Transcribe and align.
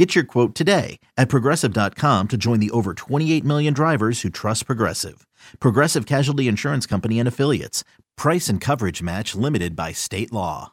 Get 0.00 0.14
your 0.14 0.24
quote 0.24 0.54
today 0.54 0.98
at 1.18 1.28
progressive.com 1.28 2.28
to 2.28 2.38
join 2.38 2.58
the 2.58 2.70
over 2.70 2.94
28 2.94 3.44
million 3.44 3.74
drivers 3.74 4.22
who 4.22 4.30
trust 4.30 4.64
Progressive. 4.64 5.26
Progressive 5.58 6.06
Casualty 6.06 6.48
Insurance 6.48 6.86
Company 6.86 7.18
and 7.18 7.28
Affiliates. 7.28 7.84
Price 8.16 8.48
and 8.48 8.62
coverage 8.62 9.02
match 9.02 9.34
limited 9.34 9.76
by 9.76 9.92
state 9.92 10.32
law. 10.32 10.72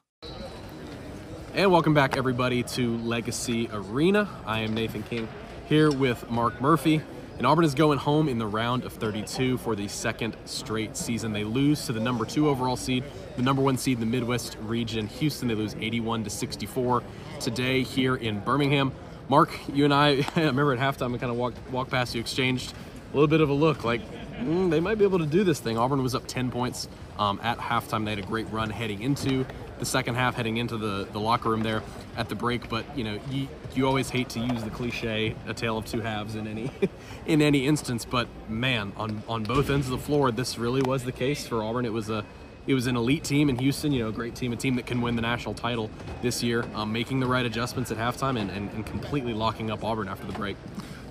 And 1.54 1.70
welcome 1.73 1.94
back, 1.94 2.16
everybody, 2.16 2.63
to 2.63 2.95
Legacy 2.99 3.70
Arena. 3.73 4.30
I 4.45 4.62
am 4.62 4.73
Nathan 4.73 5.04
King 5.04 5.27
here 5.68 5.91
with 5.91 6.32
Mark 6.32 6.62
Murphy. 6.62 7.02
And 7.38 7.46
Auburn 7.46 7.66
is 7.66 7.76
going 7.76 7.99
home 7.99 8.30
in 8.30 8.38
the 8.38 8.48
round 8.48 8.85
of 8.85 8.94
32 8.94 9.57
for 9.57 9.76
the 9.76 9.90
second 9.90 10.38
straight 10.46 10.96
season. 10.96 11.34
They 11.34 11.44
lose 11.44 11.85
to 11.88 11.91
the 11.91 11.99
number 11.99 12.23
two 12.23 12.48
overall 12.48 12.77
seed, 12.77 13.04
the 13.35 13.44
number 13.44 13.62
one 13.62 13.77
seed 13.77 13.96
in 13.96 13.99
the 13.99 14.05
Midwest 14.05 14.57
region, 14.62 15.05
Houston. 15.05 15.49
They 15.49 15.54
lose 15.54 15.76
81 15.76 16.23
to 16.23 16.30
64 16.30 17.04
today 17.41 17.84
here 17.84 18.16
in 18.16 18.40
Birmingham. 18.40 18.94
Mark, 19.30 19.52
you 19.73 19.84
and 19.84 19.94
I, 19.94 20.26
I 20.36 20.41
remember 20.41 20.73
at 20.73 20.80
halftime, 20.80 21.13
I 21.13 21.17
kind 21.17 21.31
of 21.31 21.38
walked 21.38 21.58
walked 21.72 21.91
past 21.91 22.16
you, 22.16 22.22
exchanged 22.22 22.73
a 23.12 23.13
little 23.13 23.27
bit 23.27 23.41
of 23.41 23.49
a 23.49 23.54
look, 23.54 23.84
like 23.84 24.02
mm, 24.40 24.70
they 24.70 24.80
might 24.80 24.98
be 24.98 25.04
able 25.04 25.20
to 25.20 25.26
do 25.26 25.44
this 25.44 25.59
thing. 25.59 25.77
Auburn 25.77 26.02
was 26.02 26.16
up 26.16 26.27
10 26.27 26.52
points 26.52 26.88
um, 27.18 27.40
at 27.44 27.58
halftime. 27.58 28.05
They 28.05 28.12
had 28.12 28.20
a 28.20 28.27
great 28.27 28.49
run 28.52 28.70
heading 28.70 29.02
into 29.02 29.45
the 29.80 29.85
second 29.85 30.16
half, 30.16 30.35
heading 30.35 30.58
into 30.58 30.77
the, 30.77 31.07
the 31.12 31.20
locker 31.20 31.49
room 31.49 31.62
there 31.62 31.84
at 32.15 32.29
the 32.29 32.35
break. 32.35 32.70
But 32.70 32.85
you 32.98 33.04
know, 33.04 33.20
you, 33.29 33.48
you 33.76 33.85
always 33.85 34.10
hate 34.10 34.29
to 34.29 34.40
use 34.40 34.63
the 34.63 34.70
cliche 34.70 35.35
"a 35.46 35.54
tale 35.54 35.77
of 35.77 35.85
two 35.85 36.02
halves" 36.02 36.35
in 36.35 36.48
any 36.48 36.71
in 37.26 37.41
any 37.41 37.68
instance. 37.68 38.05
But 38.05 38.27
man, 38.49 38.93
on 38.98 39.24
on 39.27 39.43
both 39.43 39.70
ends 39.70 39.87
of 39.87 39.91
the 39.91 40.05
floor, 40.05 40.32
this 40.32 40.57
really 40.57 40.82
was 40.82 41.04
the 41.04 41.12
case 41.12 41.46
for 41.46 41.63
Auburn. 41.63 41.85
It 41.85 41.93
was 41.93 42.09
a 42.09 42.24
it 42.68 42.73
was 42.73 42.85
an 42.85 42.98
elite 42.98 43.23
team 43.23 43.49
in 43.49 43.57
Houston, 43.57 43.93
you 43.93 44.04
know, 44.04 44.10
a 44.10 44.12
great 44.12 44.35
team, 44.35 44.51
a 44.51 44.55
team 44.55 44.76
that 44.76 44.85
can 44.85 45.01
win 45.01 45.15
the 45.15 45.21
national 45.21 45.54
title 45.54 45.90
this 46.21 46.43
year, 46.43 46.65
um, 46.76 46.91
making 46.91 47.21
the 47.21 47.26
right 47.26 47.46
adjustments 47.46 47.91
at 47.91 47.98
halftime 47.98 48.40
and, 48.40 48.51
and, 48.51 48.70
and 48.71 48.85
completely 48.85 49.34
locking 49.34 49.71
up 49.71 49.84
Auburn 49.84 50.09
after 50.09 50.27
the 50.27 50.34
break. 50.34 50.57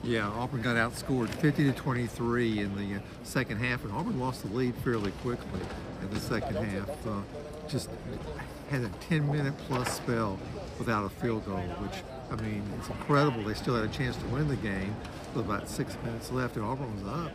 Yeah, 0.04 0.28
Auburn 0.28 0.62
got 0.62 0.76
outscored 0.76 1.30
50 1.30 1.64
to 1.64 1.72
23 1.72 2.60
in 2.60 2.76
the 2.76 2.96
uh, 2.96 3.00
second 3.24 3.56
half, 3.56 3.82
and 3.84 3.92
Auburn 3.92 4.20
lost 4.20 4.42
the 4.42 4.54
lead 4.54 4.74
fairly 4.76 5.10
quickly 5.22 5.60
in 6.02 6.10
the 6.10 6.20
second 6.20 6.56
half. 6.56 7.06
Uh, 7.06 7.22
just 7.68 7.88
had 8.70 8.82
a 8.82 8.88
10 9.08 9.26
minute 9.32 9.56
plus 9.66 9.96
spell 9.96 10.38
without 10.78 11.04
a 11.04 11.08
field 11.08 11.44
goal, 11.46 11.56
which, 11.56 12.02
I 12.30 12.40
mean, 12.42 12.62
it's 12.78 12.88
incredible. 12.88 13.42
They 13.42 13.54
still 13.54 13.74
had 13.74 13.84
a 13.84 13.92
chance 13.92 14.16
to 14.16 14.26
win 14.26 14.46
the 14.46 14.56
game 14.56 14.94
with 15.34 15.46
about 15.46 15.68
six 15.68 15.96
minutes 16.04 16.30
left, 16.30 16.56
and 16.56 16.64
Auburn 16.64 16.92
was 16.94 17.12
up 17.12 17.32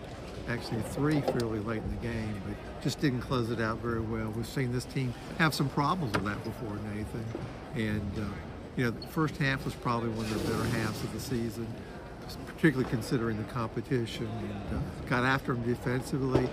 actually 0.50 0.82
three 0.82 1.22
fairly 1.22 1.60
late 1.60 1.82
in 1.84 1.90
the 1.92 2.08
game, 2.08 2.42
but 2.48 2.84
just 2.84 3.00
didn't 3.00 3.22
close 3.22 3.50
it 3.52 3.62
out 3.62 3.78
very 3.78 4.02
well. 4.02 4.32
We've 4.36 4.46
seen 4.46 4.72
this 4.72 4.86
team 4.86 5.14
have 5.38 5.54
some 5.54 5.70
problems 5.70 6.14
with 6.14 6.26
that 6.26 6.44
before, 6.44 6.78
Nathan. 6.94 7.26
And, 7.76 8.12
uh, 8.18 8.34
you 8.76 8.86
know, 8.86 8.92
the 8.92 9.08
first 9.08 9.38
half 9.38 9.64
was 9.66 9.74
probably 9.76 10.10
one 10.10 10.26
of 10.26 10.34
the 10.34 10.52
better 10.52 10.78
halves 10.78 11.04
of 11.04 11.14
the 11.14 11.20
season, 11.20 11.68
particularly 12.48 12.90
considering 12.90 13.38
the 13.38 13.52
competition. 13.52 14.28
And 14.28 14.78
uh, 14.78 15.10
got 15.10 15.24
after 15.24 15.54
them 15.54 15.64
defensively, 15.64 16.48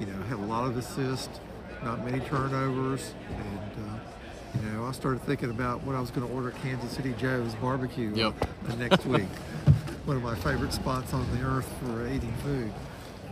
you 0.00 0.06
know, 0.06 0.22
had 0.22 0.38
a 0.38 0.46
lot 0.46 0.68
of 0.68 0.76
assists, 0.76 1.40
not 1.82 2.04
many 2.04 2.20
turnovers. 2.20 3.14
And, 3.30 3.88
uh, 3.88 4.60
you 4.60 4.70
know, 4.70 4.84
I 4.84 4.92
started 4.92 5.22
thinking 5.22 5.50
about 5.50 5.82
what 5.84 5.96
I 5.96 6.00
was 6.00 6.10
going 6.10 6.26
to 6.26 6.34
order 6.34 6.50
at 6.50 6.56
Kansas 6.62 6.92
City 6.92 7.14
Joe's 7.18 7.54
barbecue 7.56 8.12
yep. 8.14 8.34
next 8.78 9.06
week. 9.06 9.28
one 10.04 10.16
of 10.16 10.22
my 10.22 10.34
favorite 10.34 10.72
spots 10.72 11.14
on 11.14 11.24
the 11.36 11.44
earth 11.44 11.68
for 11.80 12.06
eating 12.08 12.32
food. 12.42 12.72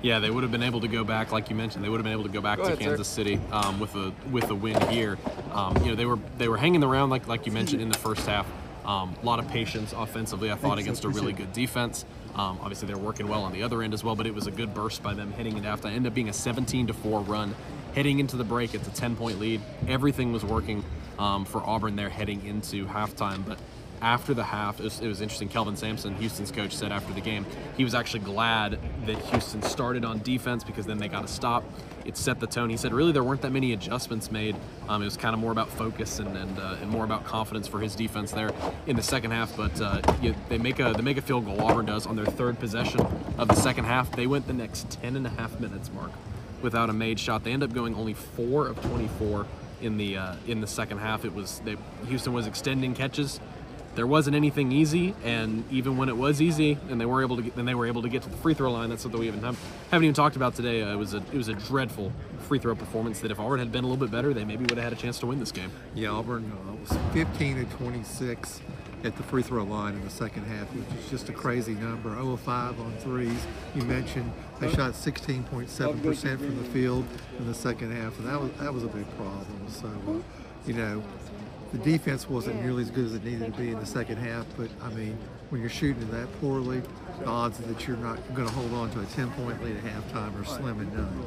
Yeah, 0.03 0.19
they 0.19 0.31
would 0.31 0.43
have 0.43 0.53
been 0.53 0.63
able 0.63 0.81
to 0.81 0.89
go 0.89 1.05
back, 1.05 1.31
like 1.31 1.51
you 1.51 1.57
mentioned, 1.57 1.85
they 1.85 1.89
would 1.89 1.99
have 1.99 2.05
been 2.05 2.13
able 2.13 2.23
to 2.25 2.31
go 2.31 2.41
back 2.41 2.59
go 2.59 2.65
to 2.65 2.73
ahead, 2.73 2.81
Kansas 2.81 3.07
sir. 3.09 3.23
City 3.23 3.41
um, 3.53 3.79
with 3.79 3.95
a 3.95 4.13
with 4.31 4.51
a 4.51 4.55
win 4.55 4.81
here. 4.89 5.19
Um, 5.53 5.77
you 5.79 5.91
know, 5.91 5.95
they 5.95 6.07
were 6.07 6.19
they 6.39 6.49
were 6.49 6.57
hanging 6.57 6.83
around 6.83 7.11
like 7.11 7.27
like 7.29 7.47
you 7.47 7.53
mentioned 7.53 7.83
in 7.83 7.91
the 7.91 7.99
first 7.99 8.27
half. 8.27 8.47
Um, 8.85 9.15
a 9.23 9.27
lot 9.27 9.39
of 9.39 9.47
patience 9.49 9.93
offensively, 9.93 10.51
I 10.51 10.55
thought, 10.57 10.79
against 10.79 11.05
a 11.05 11.09
really 11.11 11.35
good 11.35 11.53
defense. 11.53 12.07
Um, 12.35 12.59
obviously, 12.63 12.89
they're 12.89 12.97
working 12.97 13.29
well 13.29 13.43
on 13.43 13.53
the 13.53 13.63
other 13.63 13.83
end 13.83 13.93
as 13.93 14.03
well, 14.03 14.17
but 14.17 14.27
it 14.27 14.35
was 14.35 14.47
a 14.47 14.51
good 14.51 14.73
burst 14.73 15.03
by 15.03 15.13
them 15.13 15.33
heading 15.33 15.57
into 15.57 15.69
halftime. 15.69 15.93
Ended 15.93 16.07
up 16.07 16.15
being 16.15 16.31
a 16.31 16.33
17 16.33 16.87
to 16.87 16.95
four 16.95 17.21
run 17.21 17.55
heading 17.95 18.21
into 18.21 18.37
the 18.37 18.45
break. 18.45 18.75
It's 18.75 18.89
a 18.89 18.93
10 18.93 19.17
point 19.17 19.39
lead. 19.39 19.61
Everything 19.87 20.33
was 20.33 20.45
working 20.45 20.83
um, 21.19 21.45
for 21.45 21.63
Auburn 21.63 21.95
there 21.97 22.09
heading 22.09 22.45
into 22.47 22.87
halftime, 22.87 23.45
but 23.47 23.59
after 24.03 24.35
the 24.35 24.45
half, 24.45 24.81
it 24.81 24.85
was, 24.85 25.01
it 25.01 25.07
was, 25.07 25.21
interesting. 25.21 25.49
Kelvin 25.49 25.77
Sampson, 25.77 26.15
Houston's 26.17 26.51
coach, 26.51 26.75
said 26.75 26.93
after 26.93 27.13
the 27.13 27.21
game 27.21 27.45
he 27.77 27.85
was 27.85 27.95
actually 27.95 28.21
glad 28.21 28.79
that 29.07 29.17
Houston 29.17 29.63
started 29.63 30.05
on 30.05 30.21
defense 30.21 30.65
because 30.65 30.87
then 30.87 30.99
they 30.99 31.09
got 31.09 31.25
a 31.25 31.29
stop. 31.29 31.65
It 32.05 32.17
set 32.17 32.41
the 32.41 32.47
tone. 32.47 32.71
He 32.71 32.77
said 32.77 32.93
really 32.95 33.13
there 33.13 33.23
weren't 33.23 33.43
that 33.43 33.53
many 33.53 33.73
adjustments 33.73 34.31
made. 34.31 34.57
Um, 34.89 35.03
it 35.03 35.05
was 35.05 35.17
kind 35.17 35.35
of 35.35 35.41
more 35.41 35.53
about 35.53 35.69
focus 35.69 36.19
and 36.19 36.37
and, 36.37 36.59
uh, 36.59 36.77
and, 36.81 36.91
more 36.91 37.05
about 37.05 37.25
confidence 37.25 37.69
for 37.69 37.79
his 37.79 37.95
defense 37.95 38.33
there 38.33 38.51
in 38.87 38.97
the 38.97 39.03
second 39.03 39.33
half. 39.33 39.55
But 39.57 39.81
uh, 39.81 40.01
you, 40.23 40.35
they 40.49 40.59
make 40.59 40.81
a 40.81 40.93
they 40.97 41.03
make 41.03 41.19
a 41.19 41.23
field 41.23 41.45
goal. 41.45 41.61
Auburn 41.61 41.87
does 41.87 42.07
on 42.07 42.17
their 42.17 42.27
third 42.27 42.59
possession 42.59 43.01
of 43.39 43.49
the 43.49 43.55
second 43.55 43.85
half. 43.85 44.11
They 44.13 44.27
went 44.27 44.47
the 44.47 44.55
next 44.55 44.91
10 44.91 45.17
and 45.17 45.27
a 45.27 45.31
half 45.31 45.59
minutes 45.61 45.91
mark 45.93 46.11
without 46.63 46.91
a 46.91 46.93
made 46.93 47.19
shot. 47.19 47.45
They 47.45 47.53
end 47.53 47.63
up 47.63 47.73
going 47.73 47.95
only 47.95 48.15
four 48.15 48.67
of 48.67 48.81
24 48.83 49.47
in 49.83 49.97
the 49.97 50.17
uh, 50.17 50.35
in 50.47 50.61
the 50.61 50.67
second 50.67 50.99
half. 50.99 51.25
It 51.25 51.35
was 51.35 51.61
they, 51.65 51.77
Houston 52.07 52.33
was 52.33 52.47
extending 52.47 52.95
catches 52.95 53.41
there 54.01 54.07
wasn't 54.07 54.35
anything 54.35 54.73
easy, 54.73 55.15
and 55.25 55.63
even 55.71 55.99
when 55.99 56.09
it 56.09 56.17
was 56.17 56.41
easy, 56.41 56.79
and 56.89 56.99
they 56.99 57.05
were 57.05 57.21
able 57.21 57.37
to 57.37 57.43
get, 57.43 57.55
then 57.55 57.67
they 57.67 57.75
were 57.75 57.85
able 57.85 58.01
to 58.01 58.09
get 58.09 58.23
to 58.23 58.31
the 58.31 58.37
free 58.39 58.55
throw 58.55 58.73
line. 58.73 58.89
That's 58.89 59.03
something 59.03 59.21
we 59.21 59.27
haven't 59.27 59.43
haven't 59.43 60.05
even 60.05 60.15
talked 60.15 60.37
about 60.37 60.55
today. 60.55 60.81
Uh, 60.81 60.95
it 60.95 60.97
was 60.97 61.13
a 61.13 61.19
it 61.19 61.35
was 61.35 61.49
a 61.49 61.53
dreadful 61.53 62.11
free 62.49 62.59
throw 62.59 62.75
performance. 62.75 63.21
That 63.21 63.31
if 63.31 63.39
Auburn 63.39 63.59
had 63.59 63.71
been 63.71 63.85
a 63.85 63.87
little 63.87 64.03
bit 64.03 64.11
better, 64.11 64.33
they 64.33 64.47
maybe 64.47 64.63
would 64.63 64.79
have 64.79 64.85
had 64.85 64.93
a 64.95 64.97
chance 64.97 65.19
to 65.19 65.27
win 65.27 65.39
this 65.39 65.53
game. 65.53 65.71
Yeah, 65.95 66.13
Auburn 66.13 66.51
uh, 66.51 66.73
was 66.77 66.99
15 67.13 67.69
to 67.69 67.77
26 67.77 68.63
at 69.05 69.19
the 69.19 69.23
free 69.23 69.43
throw 69.43 69.65
line 69.65 69.93
in 69.93 70.03
the 70.03 70.09
second 70.09 70.45
half, 70.45 70.67
which 70.69 70.99
is 70.99 71.11
just 71.11 71.29
a 71.29 71.35
crazy 71.35 71.75
number. 71.75 72.15
0 72.15 72.33
of 72.33 72.41
5 72.41 72.81
on 72.81 72.93
threes. 73.01 73.47
You 73.75 73.83
mentioned 73.83 74.33
they 74.61 74.73
shot 74.73 74.95
16.7% 74.95 76.39
from 76.39 76.57
the 76.57 76.65
field 76.71 77.05
in 77.39 77.47
the 77.47 77.55
second 77.55 77.93
half, 77.93 78.19
and 78.19 78.27
that 78.27 78.41
was 78.41 78.51
that 78.53 78.73
was 78.73 78.83
a 78.83 78.89
big 78.89 79.05
problem. 79.19 79.67
So, 79.69 79.89
uh, 79.89 80.13
you 80.67 80.73
know, 80.73 81.03
the 81.73 81.79
defense 81.79 82.29
wasn't 82.29 82.61
nearly 82.63 82.83
as 82.83 82.91
good 82.91 83.07
as 83.07 83.15
it 83.15 83.25
needed 83.25 83.53
to 83.53 83.59
be 83.59 83.71
in 83.71 83.79
the 83.79 83.87
second 83.87 84.17
half, 84.17 84.47
but 84.57 84.69
I 84.83 84.91
mean, 84.91 85.17
when 85.51 85.61
you're 85.61 85.71
shooting 85.71 86.09
that 86.11 86.29
poorly, 86.41 86.83
the 87.19 87.27
odds 87.27 87.59
that 87.59 87.87
you're 87.87 87.97
not 87.97 88.19
going 88.35 88.49
to 88.49 88.55
hold 88.55 88.73
on 88.73 88.91
to 88.93 89.01
a 89.01 89.07
10 89.07 89.31
point 89.33 89.63
lead 89.63 89.77
at 89.77 89.85
halftime 89.85 90.41
are 90.41 90.45
slim 90.45 90.81
and 90.81 90.93
none 90.93 91.27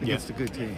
against 0.00 0.28
yeah. 0.28 0.36
a 0.36 0.38
good 0.38 0.54
team. 0.54 0.76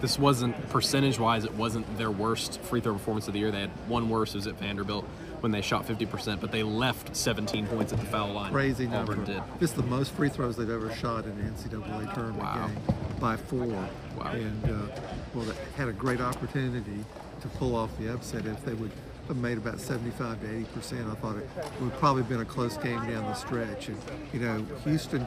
This 0.00 0.18
wasn't 0.18 0.68
percentage 0.70 1.18
wise, 1.18 1.44
it 1.44 1.54
wasn't 1.54 1.98
their 1.98 2.10
worst 2.10 2.60
free 2.60 2.80
throw 2.80 2.94
performance 2.94 3.26
of 3.26 3.34
the 3.34 3.40
year. 3.40 3.50
They 3.50 3.60
had 3.60 3.70
one 3.86 4.08
worse, 4.08 4.34
it 4.34 4.38
was 4.38 4.46
at 4.46 4.58
Vanderbilt 4.58 5.04
when 5.40 5.52
they 5.52 5.62
shot 5.62 5.86
50%, 5.86 6.40
but 6.40 6.52
they 6.52 6.62
left 6.62 7.16
17 7.16 7.66
points 7.66 7.92
at 7.92 7.98
the 7.98 8.06
foul 8.06 8.32
line. 8.32 8.52
Crazy 8.52 8.86
number. 8.86 9.12
Auburn 9.12 9.24
did. 9.24 9.42
This 9.58 9.70
is 9.70 9.76
the 9.76 9.82
most 9.82 10.12
free 10.12 10.28
throws 10.28 10.56
they've 10.56 10.70
ever 10.70 10.92
shot 10.94 11.24
in 11.24 11.32
an 11.32 11.54
NCAA 11.54 12.14
tournament 12.14 12.38
wow. 12.38 12.66
game 12.66 12.96
by 13.18 13.36
four. 13.36 13.66
Wow. 13.66 14.32
And, 14.32 14.64
uh, 14.64 15.00
well, 15.34 15.44
they 15.46 15.54
had 15.76 15.88
a 15.88 15.92
great 15.92 16.20
opportunity 16.20 17.04
to 17.40 17.48
pull 17.48 17.74
off 17.74 17.90
the 17.98 18.12
upset 18.12 18.46
if 18.46 18.64
they 18.64 18.74
would 18.74 18.90
have 19.28 19.36
made 19.36 19.58
about 19.58 19.80
75 19.80 20.40
to 20.40 20.56
80 20.56 20.64
percent. 20.66 21.08
I 21.08 21.14
thought 21.14 21.36
it 21.36 21.48
would 21.80 21.92
probably 21.94 22.22
have 22.22 22.28
been 22.28 22.40
a 22.40 22.44
close 22.44 22.76
game 22.76 22.98
down 23.08 23.24
the 23.24 23.34
stretch. 23.34 23.88
And 23.88 23.98
you 24.32 24.40
know, 24.40 24.64
Houston, 24.84 25.26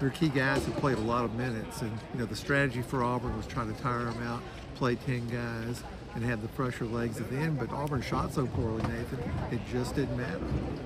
their 0.00 0.10
key 0.10 0.28
guys 0.28 0.64
have 0.64 0.76
played 0.76 0.98
a 0.98 1.02
lot 1.02 1.24
of 1.24 1.34
minutes, 1.34 1.82
and 1.82 1.92
you 2.12 2.20
know 2.20 2.26
the 2.26 2.36
strategy 2.36 2.82
for 2.82 3.02
Auburn 3.02 3.36
was 3.36 3.46
trying 3.46 3.72
to 3.72 3.80
tire 3.80 4.04
them 4.04 4.22
out, 4.22 4.42
play 4.74 4.96
10 4.96 5.28
guys, 5.28 5.82
and 6.14 6.24
have 6.24 6.42
the 6.42 6.48
pressure 6.48 6.86
legs 6.86 7.20
at 7.20 7.30
the 7.30 7.36
end. 7.36 7.58
But 7.58 7.70
Auburn 7.70 8.02
shot 8.02 8.32
so 8.32 8.46
poorly, 8.46 8.82
Nathan, 8.82 9.18
it 9.50 9.60
just 9.70 9.94
didn't 9.94 10.16
matter. 10.16 10.40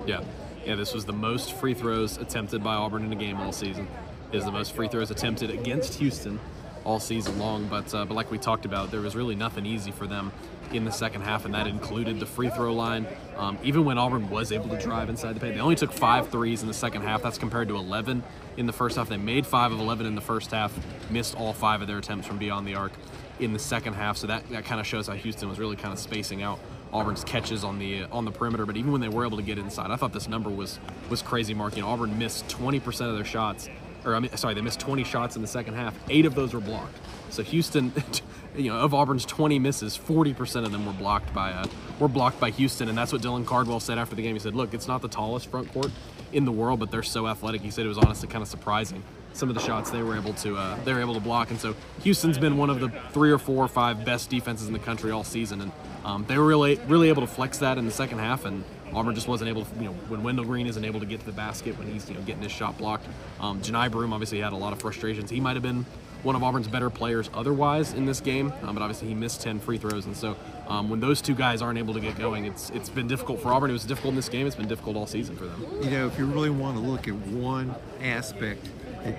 Yeah, 0.06 0.22
yeah. 0.64 0.74
This 0.74 0.92
was 0.92 1.04
the 1.04 1.12
most 1.12 1.54
free 1.54 1.74
throws 1.74 2.18
attempted 2.18 2.62
by 2.62 2.74
Auburn 2.74 3.04
in 3.04 3.12
a 3.12 3.16
game 3.16 3.38
all 3.38 3.52
season. 3.52 3.88
Is 4.32 4.44
the 4.44 4.52
most 4.52 4.76
free 4.76 4.86
throws 4.86 5.10
attempted 5.10 5.50
against 5.50 5.94
Houston 5.94 6.38
all 6.84 7.00
season 7.00 7.38
long. 7.38 7.66
But 7.66 7.92
uh, 7.94 8.04
but 8.04 8.14
like 8.14 8.30
we 8.30 8.38
talked 8.38 8.64
about, 8.64 8.90
there 8.90 9.00
was 9.00 9.16
really 9.16 9.34
nothing 9.34 9.66
easy 9.66 9.90
for 9.90 10.06
them 10.06 10.30
in 10.72 10.84
the 10.84 10.92
second 10.92 11.22
half, 11.22 11.44
and 11.44 11.54
that 11.54 11.66
included 11.66 12.20
the 12.20 12.26
free 12.26 12.50
throw 12.50 12.72
line. 12.72 13.06
Um, 13.36 13.58
even 13.62 13.84
when 13.84 13.98
Auburn 13.98 14.28
was 14.30 14.52
able 14.52 14.68
to 14.68 14.78
drive 14.78 15.08
inside 15.08 15.34
the 15.34 15.40
paint, 15.40 15.54
they 15.54 15.60
only 15.60 15.76
took 15.76 15.92
five 15.92 16.28
threes 16.28 16.62
in 16.62 16.68
the 16.68 16.74
second 16.74 17.02
half. 17.02 17.22
That's 17.22 17.38
compared 17.38 17.68
to 17.68 17.76
11 17.76 18.22
in 18.56 18.66
the 18.66 18.72
first 18.72 18.96
half. 18.96 19.08
They 19.08 19.16
made 19.16 19.46
five 19.46 19.72
of 19.72 19.80
11 19.80 20.06
in 20.06 20.14
the 20.14 20.20
first 20.20 20.50
half, 20.50 20.72
missed 21.10 21.36
all 21.36 21.52
five 21.52 21.82
of 21.82 21.88
their 21.88 21.98
attempts 21.98 22.26
from 22.26 22.38
beyond 22.38 22.66
the 22.66 22.74
arc 22.74 22.92
in 23.38 23.52
the 23.52 23.58
second 23.58 23.94
half. 23.94 24.16
So 24.16 24.26
that, 24.26 24.48
that 24.50 24.64
kind 24.64 24.80
of 24.80 24.86
shows 24.86 25.06
how 25.06 25.14
Houston 25.14 25.48
was 25.48 25.58
really 25.58 25.76
kind 25.76 25.92
of 25.92 25.98
spacing 25.98 26.42
out 26.42 26.58
Auburn's 26.92 27.24
catches 27.24 27.62
on 27.62 27.78
the 27.78 28.04
on 28.04 28.24
the 28.24 28.32
perimeter. 28.32 28.66
But 28.66 28.76
even 28.76 28.92
when 28.92 29.00
they 29.00 29.08
were 29.08 29.24
able 29.24 29.36
to 29.36 29.44
get 29.44 29.58
inside, 29.58 29.90
I 29.90 29.96
thought 29.96 30.12
this 30.12 30.28
number 30.28 30.50
was 30.50 30.78
was 31.08 31.22
crazy. 31.22 31.54
Marking 31.54 31.84
Auburn 31.84 32.18
missed 32.18 32.48
20% 32.48 33.08
of 33.08 33.14
their 33.14 33.24
shots 33.24 33.68
or 34.04 34.14
I 34.14 34.20
mean, 34.20 34.36
sorry, 34.36 34.54
they 34.54 34.60
missed 34.60 34.80
20 34.80 35.04
shots 35.04 35.36
in 35.36 35.42
the 35.42 35.48
second 35.48 35.74
half. 35.74 35.94
Eight 36.08 36.26
of 36.26 36.34
those 36.34 36.54
were 36.54 36.60
blocked. 36.60 36.96
So 37.30 37.42
Houston, 37.42 37.92
you 38.56 38.70
know, 38.70 38.78
of 38.78 38.94
Auburn's 38.94 39.24
20 39.24 39.58
misses, 39.58 39.96
40% 39.96 40.64
of 40.64 40.72
them 40.72 40.86
were 40.86 40.92
blocked 40.92 41.32
by 41.32 41.52
uh, 41.52 41.66
were 41.98 42.08
blocked 42.08 42.40
by 42.40 42.50
Houston, 42.50 42.88
and 42.88 42.96
that's 42.96 43.12
what 43.12 43.22
Dylan 43.22 43.46
Cardwell 43.46 43.80
said 43.80 43.98
after 43.98 44.16
the 44.16 44.22
game. 44.22 44.34
He 44.34 44.40
said, 44.40 44.54
"Look, 44.54 44.74
it's 44.74 44.88
not 44.88 45.02
the 45.02 45.08
tallest 45.08 45.48
front 45.48 45.72
court 45.72 45.90
in 46.32 46.44
the 46.44 46.52
world, 46.52 46.80
but 46.80 46.90
they're 46.90 47.02
so 47.02 47.26
athletic." 47.26 47.60
He 47.60 47.70
said 47.70 47.84
it 47.84 47.88
was 47.88 47.98
honestly 47.98 48.28
kind 48.28 48.42
of 48.42 48.48
surprising 48.48 49.02
some 49.32 49.48
of 49.48 49.54
the 49.54 49.60
shots 49.60 49.90
they 49.90 50.02
were 50.02 50.16
able 50.16 50.34
to 50.34 50.56
uh, 50.56 50.76
they 50.84 50.92
were 50.92 51.00
able 51.00 51.14
to 51.14 51.20
block, 51.20 51.50
and 51.50 51.60
so 51.60 51.74
Houston's 52.02 52.38
been 52.38 52.56
one 52.56 52.70
of 52.70 52.80
the 52.80 52.88
three 53.12 53.30
or 53.30 53.38
four 53.38 53.64
or 53.64 53.68
five 53.68 54.04
best 54.04 54.30
defenses 54.30 54.66
in 54.66 54.72
the 54.72 54.78
country 54.78 55.10
all 55.10 55.24
season, 55.24 55.60
and 55.60 55.72
um, 56.04 56.24
they 56.26 56.36
were 56.36 56.46
really 56.46 56.76
really 56.88 57.08
able 57.08 57.22
to 57.22 57.28
flex 57.28 57.58
that 57.58 57.78
in 57.78 57.86
the 57.86 57.92
second 57.92 58.18
half 58.18 58.44
and. 58.44 58.64
Auburn 58.92 59.14
just 59.14 59.28
wasn't 59.28 59.48
able 59.48 59.64
to, 59.64 59.74
you 59.76 59.84
know, 59.84 59.92
when 60.08 60.24
Wendell 60.24 60.44
Green 60.44 60.66
isn't 60.66 60.84
able 60.84 60.98
to 60.98 61.06
get 61.06 61.20
to 61.20 61.26
the 61.26 61.30
basket, 61.30 61.78
when 61.78 61.86
he's, 61.86 62.08
you 62.08 62.16
know, 62.16 62.22
getting 62.22 62.42
his 62.42 62.50
shot 62.50 62.76
blocked. 62.76 63.06
Um, 63.38 63.62
Johni 63.62 63.88
Broome 63.88 64.12
obviously 64.12 64.40
had 64.40 64.52
a 64.52 64.56
lot 64.56 64.72
of 64.72 64.80
frustrations. 64.80 65.30
He 65.30 65.38
might 65.38 65.54
have 65.54 65.62
been 65.62 65.86
one 66.22 66.36
of 66.36 66.42
Auburn's 66.42 66.68
better 66.68 66.90
players 66.90 67.30
otherwise 67.34 67.92
in 67.92 68.06
this 68.06 68.20
game, 68.20 68.52
um, 68.62 68.74
but 68.74 68.82
obviously 68.82 69.08
he 69.08 69.14
missed 69.14 69.40
10 69.42 69.60
free 69.60 69.78
throws, 69.78 70.06
and 70.06 70.16
so 70.16 70.36
um, 70.68 70.88
when 70.88 71.00
those 71.00 71.20
two 71.20 71.34
guys 71.34 71.62
aren't 71.62 71.78
able 71.78 71.94
to 71.94 72.00
get 72.00 72.16
going, 72.18 72.44
it's 72.44 72.70
it's 72.70 72.88
been 72.88 73.08
difficult 73.08 73.40
for 73.40 73.52
Auburn. 73.52 73.70
It 73.70 73.74
was 73.74 73.84
difficult 73.84 74.12
in 74.12 74.16
this 74.16 74.28
game. 74.28 74.46
It's 74.46 74.56
been 74.56 74.68
difficult 74.68 74.96
all 74.96 75.06
season 75.06 75.36
for 75.36 75.46
them. 75.46 75.64
You 75.82 75.90
know, 75.90 76.06
if 76.06 76.18
you 76.18 76.26
really 76.26 76.50
want 76.50 76.76
to 76.76 76.82
look 76.82 77.08
at 77.08 77.14
one 77.14 77.74
aspect, 78.02 78.68
it 79.04 79.16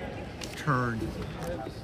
turned 0.56 1.00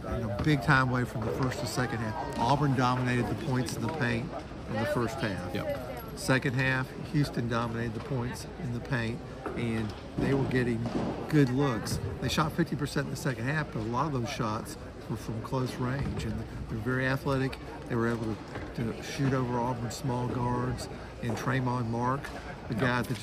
you 0.05 0.27
know, 0.27 0.37
big 0.43 0.63
time 0.63 0.91
way 0.91 1.05
from 1.05 1.23
the 1.23 1.33
first 1.33 1.61
to 1.61 1.67
second 1.67 1.99
half. 1.99 2.39
Auburn 2.39 2.75
dominated 2.77 3.29
the 3.29 3.47
points 3.47 3.77
in 3.77 3.83
the 3.83 3.93
paint 3.95 4.29
in 4.69 4.75
the 4.75 4.87
first 4.87 5.19
half. 5.21 5.55
Yep. 5.55 5.89
Second 6.17 6.55
half, 6.55 6.87
Houston 7.13 7.49
dominated 7.49 7.95
the 7.95 8.01
points 8.01 8.47
in 8.65 8.73
the 8.75 8.81
paint, 8.81 9.19
and 9.57 9.93
they 10.19 10.35
were 10.35 10.45
getting 10.45 10.85
good 11.29 11.49
looks. 11.51 12.01
They 12.21 12.29
shot 12.29 12.57
50% 12.57 13.03
in 13.03 13.11
the 13.11 13.17
second 13.17 13.45
half, 13.45 13.69
but 13.73 13.81
a 13.81 13.83
lot 13.83 14.07
of 14.07 14.13
those 14.13 14.29
shots 14.29 14.77
from 15.17 15.41
close 15.43 15.75
range, 15.77 16.25
and 16.25 16.35
they're 16.69 16.79
very 16.79 17.07
athletic. 17.07 17.59
They 17.89 17.95
were 17.95 18.09
able 18.09 18.37
to, 18.75 18.85
to 18.85 19.03
shoot 19.03 19.33
over 19.33 19.59
Auburn's 19.59 19.97
small 19.97 20.29
guards, 20.29 20.89
and 21.23 21.37
Tramon 21.37 21.87
Mark, 21.87 22.21
the 22.69 22.75
guy 22.75 23.03
that 23.03 23.19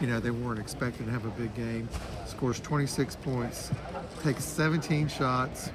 you 0.00 0.06
know 0.06 0.20
they 0.20 0.30
weren't 0.30 0.58
expecting 0.58 1.06
to 1.06 1.12
have 1.12 1.24
a 1.24 1.30
big 1.30 1.54
game, 1.54 1.88
scores 2.26 2.60
26 2.60 3.16
points, 3.16 3.70
takes 4.22 4.44
17 4.44 5.08
shots. 5.08 5.70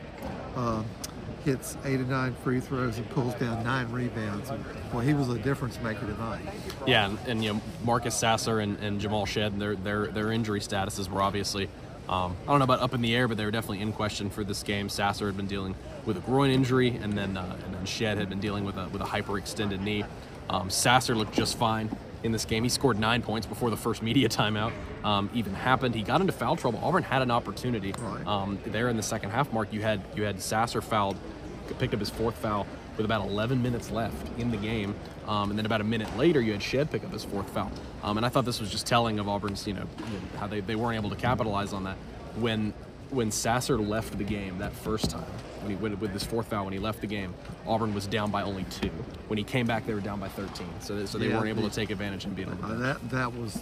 Uh, 0.55 0.83
hits 1.45 1.77
eight 1.85 1.99
or 1.99 2.05
nine 2.05 2.33
free 2.43 2.59
throws 2.59 2.97
and 2.97 3.07
pulls 3.11 3.35
down 3.35 3.63
nine 3.63 3.89
rebounds. 3.91 4.51
Well, 4.91 5.01
he 5.01 5.13
was 5.13 5.29
a 5.29 5.37
difference 5.37 5.79
maker 5.79 6.07
tonight. 6.07 6.41
Yeah, 6.87 7.05
and, 7.07 7.19
and 7.27 7.43
you 7.43 7.53
know 7.53 7.61
Marcus 7.83 8.15
Sasser 8.15 8.59
and, 8.59 8.77
and 8.79 8.99
Jamal 8.99 9.25
Shead, 9.25 9.59
their 9.59 9.75
their 9.75 10.07
their 10.07 10.31
injury 10.31 10.59
statuses 10.59 11.07
were 11.07 11.21
obviously. 11.21 11.69
Um, 12.07 12.35
I 12.43 12.51
don't 12.51 12.59
know 12.59 12.65
about 12.65 12.81
up 12.81 12.93
in 12.93 13.01
the 13.01 13.15
air, 13.15 13.27
but 13.27 13.37
they 13.37 13.45
were 13.45 13.51
definitely 13.51 13.81
in 13.81 13.91
question 13.91 14.29
for 14.29 14.43
this 14.43 14.61
game. 14.63 14.89
Sasser 14.89 15.25
had 15.25 15.37
been 15.37 15.47
dealing 15.47 15.75
with 16.05 16.17
a 16.17 16.19
groin 16.21 16.51
injury, 16.51 16.89
and 17.01 17.13
then 17.13 17.35
uh, 17.37 17.57
and 17.65 17.73
then 17.73 17.85
Shead 17.85 18.17
had 18.17 18.29
been 18.29 18.39
dealing 18.39 18.63
with 18.63 18.77
a 18.77 18.87
with 18.89 19.01
a 19.01 19.05
hyperextended 19.05 19.81
knee. 19.81 20.03
Um, 20.49 20.69
Sasser 20.69 21.15
looked 21.15 21.33
just 21.33 21.57
fine 21.57 21.89
in 22.23 22.31
this 22.31 22.45
game. 22.45 22.63
He 22.63 22.69
scored 22.69 22.99
nine 22.99 23.21
points 23.21 23.47
before 23.47 23.69
the 23.69 23.77
first 23.77 24.03
media 24.03 24.29
timeout 24.29 24.73
um, 25.03 25.29
even 25.33 25.53
happened. 25.53 25.95
He 25.95 26.03
got 26.03 26.21
into 26.21 26.33
foul 26.33 26.55
trouble. 26.55 26.79
Auburn 26.83 27.03
had 27.03 27.21
an 27.21 27.31
opportunity 27.31 27.93
um, 28.25 28.59
there 28.65 28.89
in 28.89 28.97
the 28.97 29.03
second 29.03 29.31
half. 29.31 29.51
Mark, 29.51 29.73
you 29.73 29.81
had 29.81 30.01
you 30.15 30.23
had 30.23 30.41
Sasser 30.41 30.81
fouled 30.81 31.17
picked 31.79 31.93
up 31.93 31.99
his 31.99 32.11
fourth 32.11 32.35
foul 32.35 32.67
with 32.97 33.05
about 33.05 33.27
11 33.27 33.61
minutes 33.61 33.91
left 33.91 34.27
in 34.39 34.51
the 34.51 34.57
game. 34.57 34.95
Um, 35.27 35.49
and 35.49 35.57
then 35.57 35.65
about 35.65 35.81
a 35.81 35.85
minute 35.85 36.15
later, 36.17 36.41
you 36.41 36.53
had 36.53 36.61
Shead 36.61 36.91
pick 36.91 37.03
up 37.03 37.11
his 37.11 37.23
fourth 37.23 37.49
foul. 37.49 37.71
Um, 38.03 38.17
and 38.17 38.25
I 38.25 38.29
thought 38.29 38.45
this 38.45 38.59
was 38.59 38.71
just 38.71 38.85
telling 38.85 39.19
of 39.19 39.27
Auburn's, 39.27 39.67
you 39.67 39.73
know, 39.73 39.85
how 40.37 40.47
they, 40.47 40.59
they 40.59 40.75
weren't 40.75 40.97
able 40.97 41.09
to 41.09 41.15
capitalize 41.15 41.73
on 41.73 41.83
that. 41.85 41.97
When 42.37 42.73
when 43.11 43.31
Sasser 43.31 43.77
left 43.77 44.17
the 44.17 44.23
game 44.23 44.57
that 44.57 44.73
first 44.73 45.09
time, 45.09 45.23
when 45.61 45.71
he 45.71 45.77
went 45.77 45.99
with 45.99 46.11
his 46.11 46.23
fourth 46.23 46.47
foul, 46.47 46.65
when 46.65 46.73
he 46.73 46.79
left 46.79 47.01
the 47.01 47.07
game, 47.07 47.33
Auburn 47.67 47.93
was 47.93 48.07
down 48.07 48.31
by 48.31 48.41
only 48.41 48.63
two. 48.65 48.91
When 49.27 49.37
he 49.37 49.43
came 49.43 49.65
back, 49.65 49.85
they 49.85 49.93
were 49.93 50.01
down 50.01 50.19
by 50.19 50.27
13. 50.27 50.67
So, 50.79 50.95
they, 50.95 51.05
so 51.05 51.17
they 51.17 51.27
yeah, 51.27 51.37
weren't 51.37 51.49
able 51.49 51.67
to 51.67 51.73
take 51.73 51.91
advantage 51.91 52.25
and 52.25 52.35
beat 52.35 52.47
them. 52.47 52.59
Uh, 52.63 52.75
that 52.75 53.09
that 53.09 53.35
was 53.35 53.61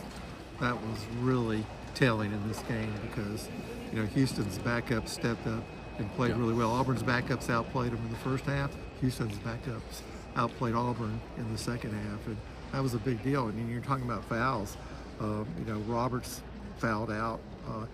that 0.60 0.76
was 0.76 1.00
really 1.20 1.66
telling 1.96 2.32
in 2.32 2.48
this 2.48 2.60
game 2.64 2.94
because 3.10 3.48
you 3.92 4.00
know 4.00 4.06
Houston's 4.08 4.58
backup 4.60 5.08
stepped 5.08 5.46
up 5.48 5.64
and 5.98 6.12
played 6.16 6.32
yeah. 6.32 6.40
really 6.40 6.54
well. 6.54 6.72
Auburn's 6.72 7.04
backups 7.04 7.50
outplayed 7.50 7.92
them 7.92 8.02
in 8.04 8.10
the 8.10 8.18
first 8.18 8.46
half. 8.46 8.72
Houston's 9.04 9.38
backups 9.40 10.00
outplayed 10.38 10.76
Auburn 10.76 11.20
in 11.38 11.52
the 11.52 11.58
second 11.58 11.92
half, 11.92 12.26
and 12.26 12.38
that 12.72 12.82
was 12.82 12.94
a 12.94 13.00
big 13.00 13.22
deal. 13.22 13.50
And 13.50 13.70
you're 13.70 13.82
talking 13.82 14.06
about 14.06 14.24
fouls. 14.24 14.78
Uh, 15.20 15.44
you 15.60 15.66
know, 15.68 15.80
Roberts 15.80 16.42
fouled 16.78 17.12
out. 17.12 17.42
Uh, 17.68 17.86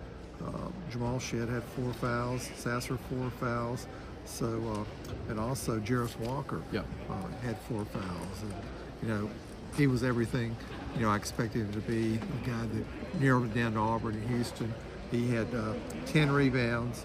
uh, 0.46 0.68
Jamal 0.88 1.18
Shead 1.18 1.48
had 1.48 1.64
four 1.64 1.92
fouls. 1.94 2.48
Sasser 2.54 2.96
four 2.96 3.28
fouls. 3.40 3.88
So, 4.24 4.46
uh, 4.46 5.30
and 5.30 5.40
also 5.40 5.80
Jarace 5.80 6.16
Walker 6.20 6.62
yep. 6.70 6.86
Uh, 7.10 7.14
had 7.44 7.58
four 7.62 7.84
fouls. 7.86 8.42
And 8.42 8.54
you 9.02 9.08
know, 9.08 9.30
he 9.76 9.88
was 9.88 10.04
everything. 10.04 10.56
You 10.94 11.02
know, 11.02 11.10
I 11.10 11.16
expected 11.16 11.62
him 11.62 11.72
to 11.72 11.80
be 11.80 12.18
the 12.18 12.50
guy 12.50 12.66
that 12.66 13.20
narrowed 13.20 13.50
it 13.50 13.54
down 13.54 13.72
to 13.72 13.80
Auburn 13.80 14.14
and 14.14 14.28
Houston. 14.28 14.72
He 15.10 15.28
had 15.28 15.52
uh, 15.52 15.72
10 16.06 16.30
rebounds, 16.30 17.04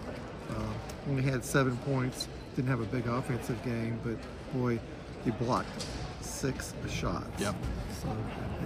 uh, 0.50 1.10
only 1.10 1.24
had 1.24 1.44
seven 1.44 1.78
points. 1.78 2.28
Didn't 2.56 2.70
have 2.70 2.82
a 2.82 2.86
big 2.86 3.08
offensive 3.08 3.62
game, 3.64 4.00
but 4.04 4.16
boy, 4.58 4.80
he 5.24 5.32
blocked 5.32 5.88
six 6.22 6.74
shots. 6.90 7.26
Yep. 7.40 7.56
So 8.02 8.08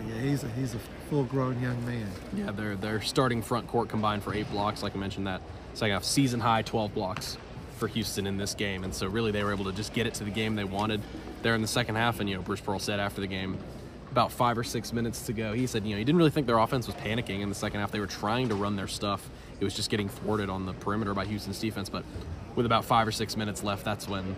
yeah, 0.08 0.22
he's 0.22 0.44
a, 0.44 0.50
he's 0.50 0.76
a 0.76 0.80
full-grown 1.10 1.62
young 1.62 1.84
man. 1.86 2.08
Yeah, 2.34 2.52
they're 2.52 2.76
they're 2.76 3.02
starting 3.02 3.42
front 3.42 3.68
court 3.68 3.90
combined 3.90 4.24
for 4.24 4.34
eight 4.34 4.50
blocks, 4.52 4.84
like 4.84 4.96
I 4.96 5.00
mentioned 5.00 5.28
that 5.28 5.42
second 5.74 5.94
half 5.94 6.04
season 6.04 6.40
high 6.40 6.62
12 6.62 6.94
blocks 6.94 7.38
for 7.78 7.88
Houston 7.88 8.28
in 8.28 8.38
this 8.38 8.54
game, 8.54 8.84
and 8.84 8.94
so 8.94 9.08
really 9.08 9.32
they 9.32 9.44
were 9.44 9.54
able 9.54 9.66
to 9.66 9.72
just 9.72 9.94
get 9.94 10.06
it 10.06 10.14
to 10.16 10.24
the 10.24 10.32
game 10.32 10.56
they 10.56 10.66
wanted 10.66 11.02
there 11.42 11.56
in 11.56 11.62
the 11.62 11.68
second 11.68 11.96
half. 11.96 12.20
And 12.20 12.30
you 12.30 12.36
know, 12.36 12.42
Bruce 12.42 12.60
Pearl 12.60 12.80
said 12.80 13.00
after 13.00 13.22
the 13.22 13.28
game, 13.28 13.58
about 14.12 14.32
five 14.32 14.58
or 14.58 14.64
six 14.64 14.92
minutes 14.92 15.26
to 15.28 15.34
go, 15.34 15.54
he 15.54 15.68
said, 15.68 15.86
you 15.86 15.92
know, 15.92 15.98
he 15.98 16.04
didn't 16.04 16.18
really 16.18 16.32
think 16.32 16.48
their 16.48 16.58
offense 16.58 16.88
was 16.88 16.96
panicking 16.98 17.42
in 17.42 17.50
the 17.50 17.56
second 17.56 17.80
half. 17.80 17.92
They 17.92 18.00
were 18.00 18.08
trying 18.08 18.50
to 18.50 18.56
run 18.56 18.76
their 18.76 18.88
stuff. 18.88 19.30
It 19.60 19.64
was 19.64 19.76
just 19.76 19.90
getting 19.90 20.10
thwarted 20.10 20.50
on 20.50 20.66
the 20.66 20.74
perimeter 20.74 21.14
by 21.14 21.26
Houston's 21.26 21.60
defense. 21.60 21.90
But 21.90 22.04
with 22.56 22.66
about 22.66 22.86
five 22.86 23.08
or 23.08 23.12
six 23.12 23.36
minutes 23.36 23.64
left, 23.64 23.84
that's 23.86 24.08
when 24.08 24.36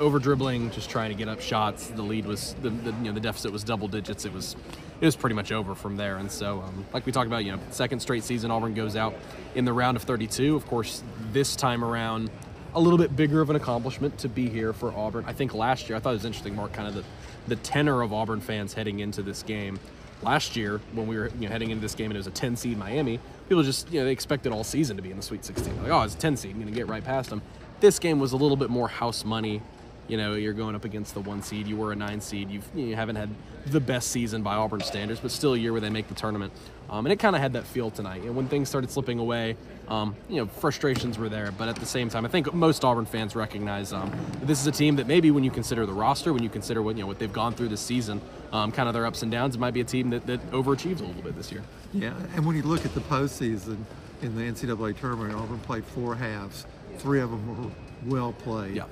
over 0.00 0.18
dribbling, 0.18 0.70
just 0.70 0.90
trying 0.90 1.10
to 1.10 1.16
get 1.16 1.28
up 1.28 1.40
shots. 1.40 1.88
The 1.88 2.02
lead 2.02 2.26
was 2.26 2.54
the, 2.62 2.70
the, 2.70 2.90
you 2.90 3.04
know 3.04 3.12
the 3.12 3.20
deficit 3.20 3.52
was 3.52 3.64
double 3.64 3.88
digits. 3.88 4.24
It 4.24 4.32
was 4.32 4.56
it 5.00 5.04
was 5.04 5.16
pretty 5.16 5.34
much 5.34 5.52
over 5.52 5.74
from 5.74 5.96
there. 5.96 6.16
And 6.16 6.30
so, 6.30 6.60
um, 6.60 6.84
like 6.92 7.06
we 7.06 7.12
talked 7.12 7.26
about, 7.26 7.44
you 7.44 7.52
know, 7.52 7.60
second 7.70 8.00
straight 8.00 8.24
season, 8.24 8.50
Auburn 8.50 8.74
goes 8.74 8.96
out 8.96 9.14
in 9.54 9.64
the 9.64 9.72
round 9.72 9.96
of 9.96 10.02
32. 10.02 10.56
Of 10.56 10.66
course, 10.66 11.02
this 11.32 11.54
time 11.56 11.84
around, 11.84 12.30
a 12.74 12.80
little 12.80 12.98
bit 12.98 13.14
bigger 13.14 13.40
of 13.40 13.50
an 13.50 13.56
accomplishment 13.56 14.18
to 14.18 14.28
be 14.28 14.48
here 14.48 14.72
for 14.72 14.92
Auburn. 14.92 15.24
I 15.26 15.32
think 15.32 15.54
last 15.54 15.88
year 15.88 15.96
I 15.96 16.00
thought 16.00 16.10
it 16.10 16.14
was 16.14 16.24
interesting, 16.24 16.54
Mark, 16.56 16.72
kind 16.72 16.88
of 16.88 16.94
the 16.94 17.04
the 17.48 17.56
tenor 17.56 18.02
of 18.02 18.12
Auburn 18.12 18.40
fans 18.40 18.74
heading 18.74 19.00
into 19.00 19.22
this 19.22 19.42
game. 19.42 19.80
Last 20.22 20.56
year, 20.56 20.80
when 20.92 21.06
we 21.06 21.16
were 21.16 21.30
you 21.38 21.46
know, 21.46 21.48
heading 21.48 21.70
into 21.70 21.80
this 21.80 21.94
game 21.94 22.06
and 22.06 22.16
it 22.16 22.18
was 22.18 22.26
a 22.26 22.32
10 22.32 22.56
seed 22.56 22.76
Miami, 22.76 23.20
people 23.48 23.62
just 23.62 23.90
you 23.92 24.00
know 24.00 24.04
they 24.04 24.12
expected 24.12 24.52
all 24.52 24.64
season 24.64 24.96
to 24.96 25.02
be 25.02 25.10
in 25.10 25.16
the 25.16 25.22
Sweet 25.22 25.44
16. 25.44 25.82
Like, 25.82 25.92
oh, 25.92 26.02
it's 26.02 26.14
a 26.14 26.18
10 26.18 26.36
seed, 26.36 26.52
I'm 26.52 26.60
going 26.60 26.72
to 26.72 26.74
get 26.74 26.88
right 26.88 27.04
past 27.04 27.30
them. 27.30 27.42
This 27.80 27.98
game 27.98 28.18
was 28.18 28.32
a 28.32 28.36
little 28.36 28.56
bit 28.56 28.70
more 28.70 28.88
house 28.88 29.24
money 29.24 29.62
you 30.08 30.16
know, 30.16 30.34
you're 30.34 30.54
going 30.54 30.74
up 30.74 30.84
against 30.84 31.14
the 31.14 31.20
one 31.20 31.42
seed. 31.42 31.66
You 31.66 31.76
were 31.76 31.92
a 31.92 31.96
nine 31.96 32.20
seed. 32.20 32.50
You've, 32.50 32.66
you 32.74 32.96
haven't 32.96 33.16
had 33.16 33.28
the 33.66 33.80
best 33.80 34.08
season 34.08 34.42
by 34.42 34.56
Auburn 34.56 34.80
standards, 34.80 35.20
but 35.20 35.30
still 35.30 35.52
a 35.52 35.58
year 35.58 35.72
where 35.72 35.80
they 35.80 35.90
make 35.90 36.08
the 36.08 36.14
tournament. 36.14 36.52
Um, 36.88 37.04
and 37.04 37.12
it 37.12 37.18
kind 37.18 37.36
of 37.36 37.42
had 37.42 37.52
that 37.52 37.64
feel 37.64 37.90
tonight. 37.90 38.22
And 38.22 38.34
when 38.34 38.48
things 38.48 38.70
started 38.70 38.90
slipping 38.90 39.18
away, 39.18 39.56
um, 39.88 40.16
you 40.30 40.36
know, 40.36 40.46
frustrations 40.46 41.18
were 41.18 41.28
there. 41.28 41.52
But 41.52 41.68
at 41.68 41.76
the 41.76 41.84
same 41.84 42.08
time, 42.08 42.24
I 42.24 42.28
think 42.28 42.52
most 42.54 42.84
Auburn 42.84 43.04
fans 43.04 43.36
recognize 43.36 43.92
um, 43.92 44.10
this 44.42 44.58
is 44.60 44.66
a 44.66 44.72
team 44.72 44.96
that 44.96 45.06
maybe 45.06 45.30
when 45.30 45.44
you 45.44 45.50
consider 45.50 45.84
the 45.84 45.92
roster, 45.92 46.32
when 46.32 46.42
you 46.42 46.48
consider 46.48 46.80
what 46.80 46.96
you 46.96 47.02
know 47.02 47.06
what 47.06 47.18
they've 47.18 47.32
gone 47.32 47.52
through 47.52 47.68
this 47.68 47.82
season, 47.82 48.22
um, 48.52 48.72
kind 48.72 48.88
of 48.88 48.94
their 48.94 49.04
ups 49.04 49.22
and 49.22 49.30
downs, 49.30 49.56
it 49.56 49.58
might 49.58 49.74
be 49.74 49.82
a 49.82 49.84
team 49.84 50.08
that, 50.10 50.26
that 50.26 50.40
overachieves 50.50 51.00
a 51.00 51.04
little 51.04 51.22
bit 51.22 51.36
this 51.36 51.52
year. 51.52 51.62
Yeah, 51.92 52.14
and 52.34 52.46
when 52.46 52.56
you 52.56 52.62
look 52.62 52.86
at 52.86 52.94
the 52.94 53.00
postseason 53.00 53.76
in 54.22 54.34
the 54.34 54.42
NCAA 54.42 54.98
tournament, 54.98 55.34
Auburn 55.34 55.58
played 55.60 55.84
four 55.84 56.14
halves. 56.14 56.66
Three 56.96 57.20
of 57.20 57.30
them 57.30 57.64
were 57.64 57.70
well 58.06 58.32
played. 58.32 58.76
Yeah 58.76 58.84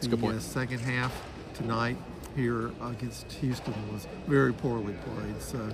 the 0.00 0.26
uh, 0.26 0.38
second 0.38 0.80
half 0.80 1.12
tonight 1.54 1.96
here 2.36 2.70
against 2.82 3.30
Houston 3.32 3.74
was 3.92 4.06
very 4.26 4.52
poorly 4.52 4.94
played. 5.14 5.42
So, 5.42 5.68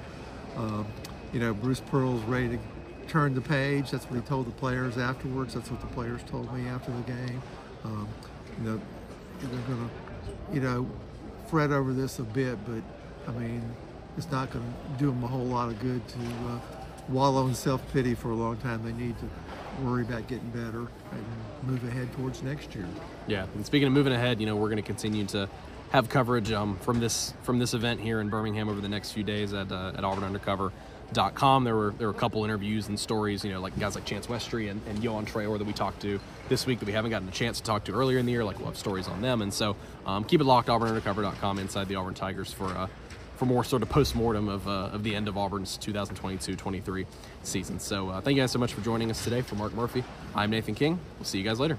um, 0.56 0.86
you 1.32 1.40
know, 1.40 1.52
Bruce 1.52 1.80
Pearl's 1.80 2.22
ready 2.22 2.48
to 2.48 2.58
turn 3.08 3.34
the 3.34 3.40
page. 3.40 3.90
That's 3.90 4.06
what 4.06 4.16
he 4.16 4.22
told 4.22 4.46
the 4.46 4.52
players 4.52 4.96
afterwards. 4.96 5.54
That's 5.54 5.70
what 5.70 5.80
the 5.80 5.86
players 5.88 6.22
told 6.24 6.52
me 6.54 6.68
after 6.68 6.90
the 6.90 7.02
game. 7.02 7.42
Um, 7.84 8.08
you 8.58 8.70
know, 8.70 8.80
they're 9.40 9.76
going 9.76 9.90
to, 9.90 10.54
you 10.54 10.60
know, 10.60 10.88
fret 11.48 11.70
over 11.70 11.92
this 11.92 12.18
a 12.18 12.22
bit, 12.22 12.58
but 12.64 12.82
I 13.28 13.38
mean, 13.38 13.62
it's 14.16 14.30
not 14.30 14.50
going 14.50 14.64
to 14.64 14.98
do 14.98 15.06
them 15.06 15.22
a 15.24 15.26
whole 15.26 15.44
lot 15.44 15.68
of 15.68 15.78
good 15.80 16.06
to 16.08 16.18
uh, 16.18 16.58
wallow 17.08 17.46
in 17.46 17.54
self 17.54 17.82
pity 17.92 18.14
for 18.14 18.30
a 18.30 18.34
long 18.34 18.56
time. 18.58 18.82
They 18.84 18.92
need 18.92 19.16
to 19.18 19.84
worry 19.84 20.02
about 20.02 20.26
getting 20.28 20.48
better 20.50 20.86
and 21.12 21.24
move 21.62 21.84
ahead 21.84 22.12
towards 22.14 22.42
next 22.42 22.74
year. 22.74 22.86
Yeah, 23.26 23.46
and 23.54 23.64
speaking 23.64 23.88
of 23.88 23.94
moving 23.94 24.12
ahead, 24.12 24.40
you 24.40 24.46
know, 24.46 24.56
we're 24.56 24.68
going 24.68 24.76
to 24.76 24.82
continue 24.82 25.24
to 25.26 25.48
have 25.90 26.08
coverage 26.08 26.50
um, 26.52 26.76
from 26.78 27.00
this 27.00 27.32
from 27.42 27.58
this 27.58 27.72
event 27.72 28.00
here 28.00 28.20
in 28.20 28.28
Birmingham 28.28 28.68
over 28.68 28.80
the 28.80 28.88
next 28.88 29.12
few 29.12 29.22
days 29.22 29.54
at, 29.54 29.70
uh, 29.70 29.92
at 29.96 30.04
Auburn 30.04 30.24
Undercover. 30.24 30.72
Com. 31.34 31.62
There 31.62 31.76
were 31.76 31.94
there 31.96 32.08
were 32.08 32.14
a 32.14 32.16
couple 32.16 32.44
interviews 32.44 32.88
and 32.88 32.98
stories, 32.98 33.44
you 33.44 33.52
know, 33.52 33.60
like 33.60 33.78
guys 33.78 33.94
like 33.94 34.04
Chance 34.04 34.26
Westry 34.26 34.68
and, 34.68 34.80
and 34.88 34.98
Yohan 34.98 35.26
Traore 35.26 35.58
that 35.58 35.66
we 35.66 35.72
talked 35.72 36.02
to 36.02 36.18
this 36.48 36.66
week 36.66 36.80
that 36.80 36.86
we 36.86 36.92
haven't 36.92 37.12
gotten 37.12 37.28
a 37.28 37.32
chance 37.32 37.58
to 37.58 37.62
talk 37.62 37.84
to 37.84 37.92
earlier 37.92 38.18
in 38.18 38.26
the 38.26 38.32
year. 38.32 38.42
Like 38.42 38.58
we'll 38.58 38.66
have 38.66 38.76
stories 38.76 39.06
on 39.06 39.20
them, 39.20 39.40
and 39.40 39.54
so 39.54 39.76
um, 40.06 40.24
keep 40.24 40.40
it 40.40 40.44
locked. 40.44 40.68
AuburnUndercover.com 40.68 41.60
inside 41.60 41.86
the 41.86 41.94
Auburn 41.94 42.14
Tigers 42.14 42.52
for 42.52 42.66
uh, 42.66 42.88
for 43.36 43.46
more 43.46 43.62
sort 43.62 43.82
of 43.82 43.88
post 43.88 44.16
mortem 44.16 44.48
of, 44.48 44.66
uh, 44.66 44.90
of 44.92 45.02
the 45.02 45.14
end 45.14 45.26
of 45.26 45.36
Auburn's 45.36 45.76
2022-23 45.78 47.04
season. 47.42 47.80
So 47.80 48.08
uh, 48.08 48.20
thank 48.20 48.36
you 48.36 48.42
guys 48.42 48.52
so 48.52 48.60
much 48.60 48.72
for 48.72 48.80
joining 48.80 49.10
us 49.10 49.22
today. 49.24 49.42
For 49.42 49.56
Mark 49.56 49.74
Murphy, 49.74 50.04
I'm 50.34 50.50
Nathan 50.50 50.74
King. 50.74 50.98
We'll 51.18 51.26
see 51.26 51.38
you 51.38 51.44
guys 51.44 51.60
later. 51.60 51.78